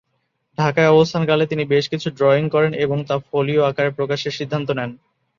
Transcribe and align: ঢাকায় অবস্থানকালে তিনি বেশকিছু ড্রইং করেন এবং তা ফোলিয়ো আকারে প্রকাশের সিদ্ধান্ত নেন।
ঢাকায় 0.57 0.91
অবস্থানকালে 0.91 1.45
তিনি 1.47 1.63
বেশকিছু 1.65 2.07
ড্রইং 2.11 2.43
করেন 2.49 2.71
এবং 2.85 2.97
তা 3.07 3.15
ফোলিয়ো 3.27 3.61
আকারে 3.63 3.89
প্রকাশের 3.91 4.37
সিদ্ধান্ত 4.39 4.67
নেন। 4.71 4.91